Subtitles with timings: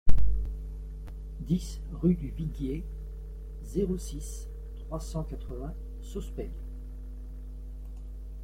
[1.41, 2.83] dix rue du Viguier,
[3.61, 4.47] zéro six,
[4.79, 6.49] trois cent quatre-vingts Sospel